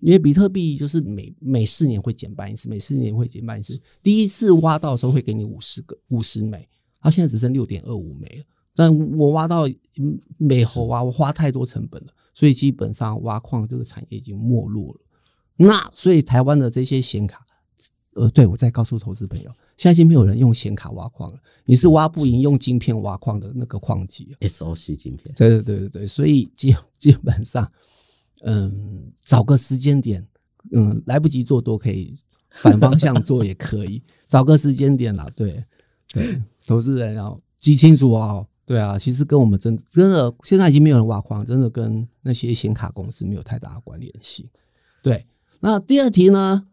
[0.01, 6.69] 因为比特币就是每每四年会减半一次，每四年会减半一次，第一次挖到的时候会给你五十个五十枚。
[7.03, 9.69] 它现在只剩六点二五枚了，但我挖到
[10.39, 15.01] 美猴啊，我花太多成本了，所以基本上挖矿这个产业已经没落了。
[15.57, 17.45] 那所以台湾的这些显卡，
[18.15, 25.35] 呃，对，我再告诉投资朋友，现在已经没有人用显卡挖矿了，你是挖不赢用晶片挖矿的那个矿机，SOC 晶片。
[25.37, 27.71] 对对对对对，所以基 基本上，
[28.45, 30.27] 嗯，找个时间点
[30.73, 32.17] 嗯，来不及做多可以
[32.51, 35.31] 反方向做也可以， 找个时间点啦。
[35.37, 35.65] 对
[36.09, 38.47] 对，投资人要记清楚哦。
[38.65, 44.49] 对啊，其实跟我们真的真的现在已经没有人挖矿，真的跟那些显卡公司没有太大的关联性。
[45.03, 45.27] 对，
[45.61, 46.67] 那第二题呢，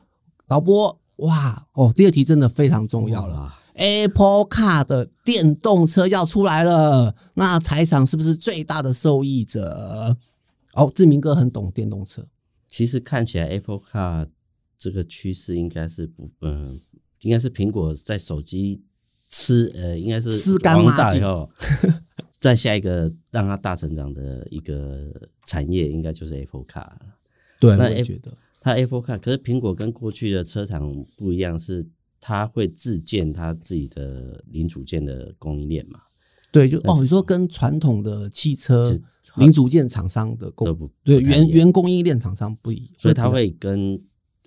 [0.47, 3.55] 导播哇哦，第二题真的非常重要了。
[3.73, 10.15] Apple Car 的电动车要出来了，那台厂是不是最大的受益者？
[10.73, 12.25] 哦，志明哥很懂电动车。
[12.67, 14.27] 其实看起来 Apple Car
[14.77, 16.79] 这个趋势应该是不，嗯，
[17.21, 18.83] 应该是苹果在手机
[19.29, 21.49] 吃，呃，应该是吃干大以后，
[22.39, 25.09] 再下一个让它大成长的一个
[25.45, 26.89] 产业，应该就是 Apple Car。
[27.59, 31.87] 对，那我觉得它 Apple Car，可是苹果跟过去的车厂不一样，是。
[32.21, 36.01] 它会自建它自己的零组件的供应链嘛？
[36.51, 38.93] 对，就哦，你说跟传统的汽车
[39.37, 43.97] 零组件厂商的供不对原原供应链厂商不一样，所以它会跟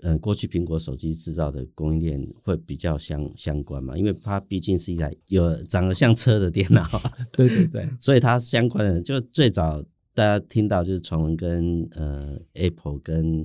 [0.02, 3.96] 嗯、呃、过去苹果手机制造的供应链会比较相相关嘛？
[3.96, 6.86] 因为它毕竟是一台有长得像车的电脑，
[7.32, 9.82] 对对对， 所以它相关的就最早
[10.14, 13.44] 大家听到就是传闻跟呃 Apple 跟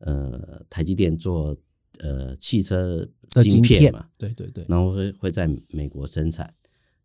[0.00, 1.56] 呃台积电做。
[2.00, 3.04] 呃，汽车
[3.42, 6.54] 晶片嘛，对对对，然后会会在美国生产。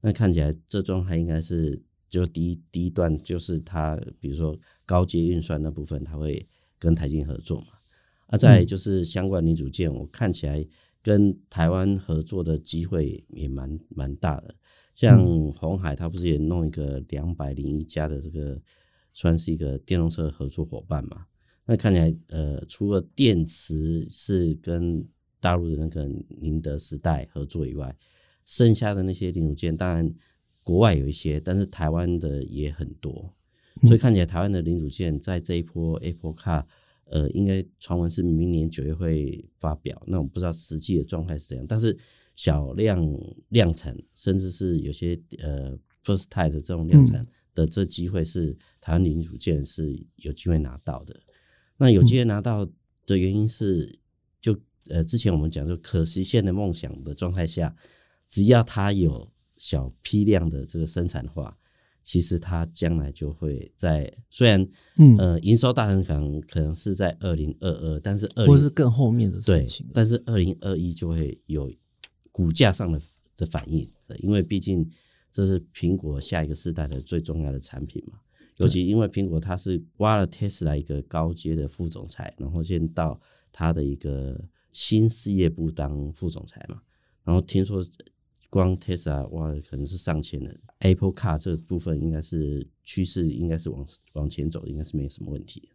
[0.01, 7.67] 那看起来这状态应该是就第一第一段就是它，比如说高阶运算那部分，它会跟台积合作嘛。
[8.27, 10.65] 啊，再就是相关零组件，我看起来
[11.01, 14.55] 跟台湾合作的机会也蛮蛮大的。
[14.95, 18.61] 像鸿海，它不是也弄一个两百零一家的这个，
[19.11, 21.25] 算是一个电动车合作伙伴嘛？
[21.65, 25.07] 那看起来，呃，除了电池是跟
[25.39, 26.05] 大陆的那个
[26.41, 27.95] 宁德时代合作以外，
[28.45, 30.13] 剩下的那些零组件，当然
[30.63, 33.33] 国外有一些，但是台湾的也很多，
[33.81, 36.65] 所以看起来台湾的零组件在这一波 Apple Car，
[37.05, 41.97] 呃，应该传闻是明年九月会发表，那我不知道实际的状态是怎样，但是
[42.35, 43.05] 小量
[43.49, 51.19] 量产，甚至是有些呃 First Type 的这种量产的这机会是台湾零组件是有机会拿到的。
[51.77, 52.67] 那有机会拿到
[53.05, 53.99] 的原因是，
[54.41, 54.57] 就
[54.89, 57.75] 呃之前我们讲就可实现的梦想的状态下，
[58.27, 61.57] 只要它有小批量的这个生产的话，
[62.03, 64.61] 其实它将来就会在虽然
[64.97, 71.71] 嗯呃营收大成长可能是在二零二二，但是二零或是更后面的事情，但是二零二一就会有
[72.31, 73.01] 股价上的
[73.37, 73.89] 的反应，
[74.19, 74.87] 因为毕竟
[75.31, 78.19] 这是苹果下一个世代的最重要的产品嘛。
[78.57, 83.19] 尤其因为苹果它是挖了 Tesla 一个高阶的副总裁，然后先到
[83.51, 84.39] 他的一个
[84.71, 86.81] 新事业部当副总裁嘛。
[87.23, 87.83] 然后听说
[88.53, 95.67] 光 Tesla 哇可能是上千人，Apple Car 这部分应该是趋势，应该是往往前走，应该是没有什么问题。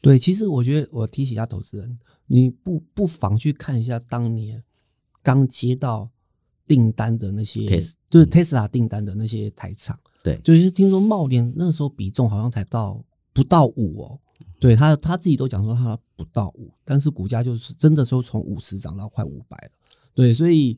[0.00, 4.60] 对，其实我觉得我提醒一下投资人，你不不妨去看一下当年
[5.22, 6.10] 刚接到
[6.66, 7.66] 订单的那些
[8.10, 9.96] 就是 Tesla 订单的那些台厂。
[10.24, 13.00] 对，就是听说茂联那个时候比重好像才到
[13.32, 14.20] 不到五哦，
[14.58, 19.70] 对他他自己都讲说他不到五，但是股价就是真的说从五十涨到快五百了，
[20.14, 20.76] 对，所以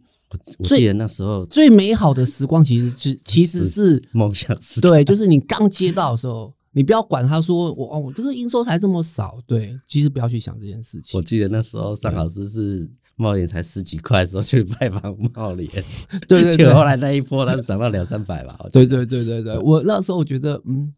[0.59, 11.19] 我记得那时候最美好的时光其实是其实是梦想时，对，就是你刚接到的时候，你不要管他说我哦，我这个营收才这么少，对，其实不要去想这件事情。
[11.19, 12.91] 我记得那时候尚老师是。
[13.19, 15.67] 茂联才十几块的时候去拜访茂联，
[16.29, 18.55] 对对 对，后来那一波它是涨到两三百吧。
[18.71, 20.93] 对对对对对，我那时候我觉得，嗯，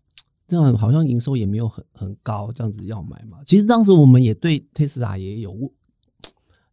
[0.48, 3.38] 这样好像营收也没有很很高，这样子要买嘛。
[3.46, 5.54] 其实当时我们也对特斯拉也有。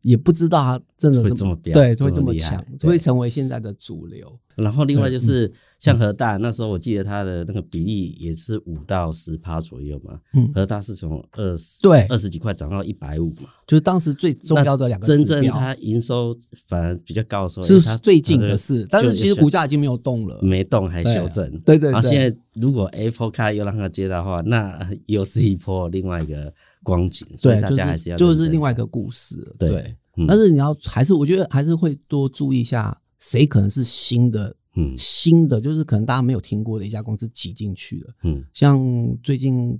[0.05, 4.31] 也不知道它真的会这么对，会这么强，会成为现在的主流。
[4.55, 10.19] 然后另外就是像核大那时候，我记得它的那个比例也是五到十趴左右嘛。
[10.35, 15.07] 嗯，和大是从二十对二十几块涨到一百五嘛，就是当时最重要的两个。
[15.07, 16.33] 真正它营收
[16.67, 18.87] 反而比较高的时候，是最近的事。
[18.87, 21.59] 但是其实股价已经没有动了，没动还修正。
[21.61, 21.89] 对对。
[21.89, 26.53] 然后现在如果 Apple Car 又让它接到的话，那又是一波另外一个。
[26.85, 29.93] 光景，所以大家还是要就是另外一个故事，对。
[30.27, 38.79] 但是你要还是我觉得还是会多注意一下，谁可能是新的，嗯，新的就是可能大家没有听过的一家公司挤进去了，嗯，像
[39.21, 39.77] 最近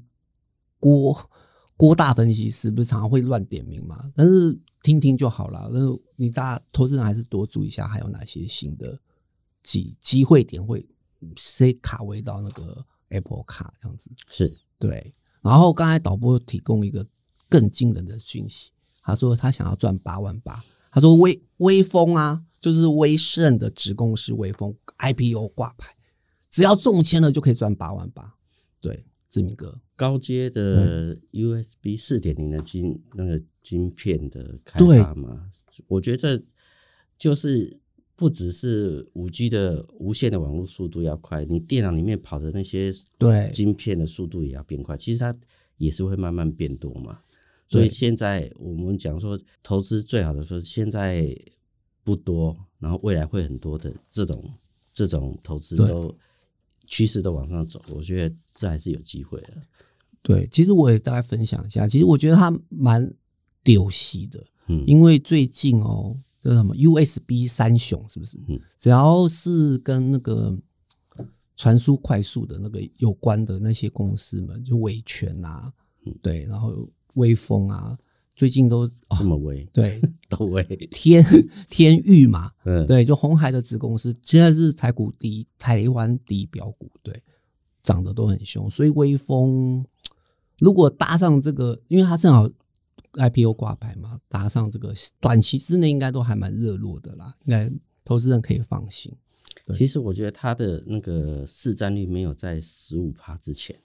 [0.77, 1.17] 郭
[1.77, 5.69] 郭大分析师不是常常会乱点名嘛，但是听听就好了。
[5.71, 5.87] 但是
[6.17, 8.99] 你大家投资人还是多注意一下，还有哪些新的
[9.63, 10.85] 机机会点会
[11.37, 14.53] 谁卡位到那个 Apple 卡这样子，是。
[14.77, 15.15] 对。
[15.49, 17.05] 然后刚才导播提供一个
[17.47, 18.71] 更惊人的讯息，
[19.03, 20.63] 他说他想要赚八万八。
[20.91, 25.95] 他说威威风啊，就是威盛的子公司威风 IPO 挂牌，
[26.49, 28.35] 只要中签了就可以赚八万八。
[28.79, 35.47] 对，志明哥，高阶的 USB 四点零的晶那个晶片的开发嘛，
[35.87, 36.43] 我觉得这
[37.19, 37.79] 就是
[38.15, 45.35] 不只是五 G 的无线的网络速度要快，你电脑里面跑的那些对晶片的速度也要变快，其实它
[45.77, 47.19] 也是会慢慢变多嘛。
[47.67, 51.35] 所以现在我们讲说投资最好的说，现在
[52.03, 54.43] 不多，然后未来会很多的这种
[54.93, 56.15] 这种投资都
[56.85, 59.49] 趋势都往上走，我觉得这还是有机会的。
[60.21, 63.11] 对，其实我也大概分享一下，其实我觉得它蛮
[63.63, 66.15] 丢戏的，嗯，因为最近哦，
[66.49, 68.37] 这什么 USB 三雄是不是？
[68.47, 70.57] 嗯，只要是跟那个
[71.55, 75.71] 传输快速的那个有关的那些公司们，就伟诠啊，
[76.05, 76.87] 嗯，对，然后。
[77.15, 77.97] 威风啊，
[78.35, 78.85] 最近都
[79.17, 80.61] 这么威，哦、 对， 都威。
[80.91, 81.23] 天
[81.69, 87.23] 天域嘛，嗯，对，就红海的子公司，现在是台股第一，台湾第一标股，对，
[87.81, 89.85] 涨得都很凶，所以威风
[90.59, 92.49] 如果搭上这个，因为它正好
[93.15, 97.71] IPO 挂牌嘛，搭上这个短期之内应该都还蛮热络的啦，应该
[98.03, 99.11] 投资人可以放心。
[99.73, 103.75] 其实我觉得它的那个市占率没有在十五趴之前，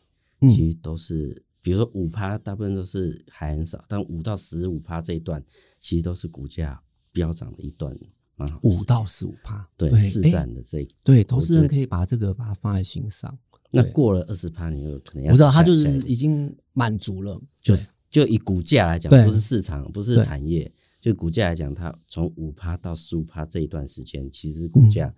[0.41, 1.45] 嗯、其实都是。
[1.63, 5.45] 比如说五趴，大部分都是还很少，但五到十五趴这一段，
[5.79, 7.95] 其实都是股价飙涨的一段。
[8.63, 13.39] 五到十五趴，对市占的这一对投资人可以把这个把它放在心上。
[13.71, 25.15] 那过了二十趴，你就可能要我知道，他就是已经满足了，就是就以股价来讲，不是市场，不是产业，就股价来讲，它从五趴到十五趴这一段时间，其实股价、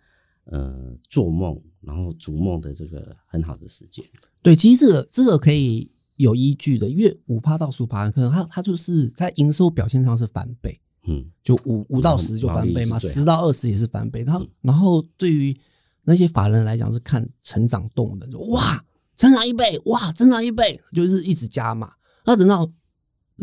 [0.47, 4.05] 嗯、呃做梦，然后逐梦的这个很好的时间。
[4.43, 5.91] 对，其实这个这个可以。
[6.17, 10.79] 有依据的，因为五趴到十五趴，可能它它就是在营收表现上是翻倍，
[11.09, 14.23] 嗯，就五五到十就翻倍嘛，十到二十也是翻倍。
[14.23, 15.59] 然后、嗯、然后对于
[16.05, 18.85] 那些法人来讲是看成长动能，就哇，
[19.17, 21.91] 成长一倍，哇，成长一倍，就是一直加码。
[22.25, 22.71] 那等到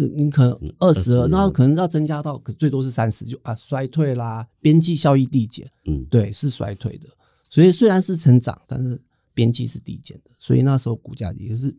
[0.08, 7.08] 你可能二十二，然后可能要增加到可最多是三十，就啊衰退啦，边际效益递减，嗯，对，是衰退的。
[7.50, 9.02] 所以虽然是成长，但是
[9.34, 11.76] 边际是递减的，所以那时候股价也是。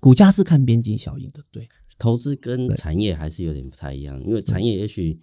[0.00, 1.66] 股价是看边际效应的，对，
[1.98, 5.18] 投资跟产业还是有点不太一样，因为产业也许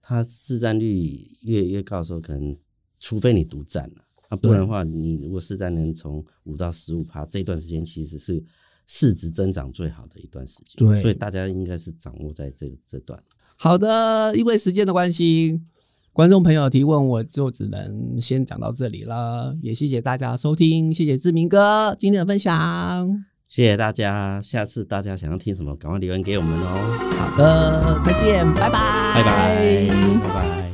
[0.00, 2.56] 它市占率越越高的时候，可能
[2.98, 8.42] 除非你独占了，啊，不然的话，你如果市占能从五到十五趴，这段时间其实是
[8.94, 13.18] 市值增长最好的一段时间，对，所以大家应该是掌握在这这段。
[13.56, 15.58] 好的，因为时间的关系，
[16.12, 23.24] 观众朋友提问我就只能先讲到这里了，也谢谢大家收听，谢谢志明哥今天的分享。
[23.48, 27.08] 谢谢大家，下次大家想要听什么，赶快留言给我们哦。
[27.16, 29.88] 好的，再见，拜拜，拜拜，
[30.22, 30.71] 拜拜。